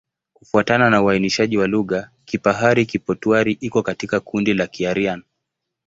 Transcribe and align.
Kufuatana 0.33 0.89
na 0.89 1.01
uainishaji 1.01 1.57
wa 1.57 1.67
lugha, 1.67 2.09
Kipahari-Kipotwari 2.25 3.51
iko 3.59 3.83
katika 3.83 4.19
kundi 4.19 4.53
la 4.53 4.67
Kiaryan. 4.67 5.23